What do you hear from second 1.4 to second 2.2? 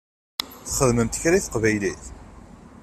teqbaylit?